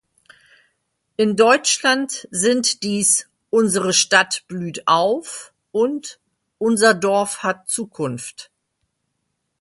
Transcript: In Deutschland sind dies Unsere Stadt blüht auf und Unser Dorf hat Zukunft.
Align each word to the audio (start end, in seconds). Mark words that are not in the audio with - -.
In 1.15 1.35
Deutschland 1.35 2.27
sind 2.31 2.81
dies 2.81 3.29
Unsere 3.51 3.93
Stadt 3.93 4.45
blüht 4.47 4.87
auf 4.87 5.53
und 5.71 6.19
Unser 6.57 6.95
Dorf 6.95 7.43
hat 7.43 7.69
Zukunft. 7.69 8.49